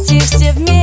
[0.00, 0.79] вместе, все вместе.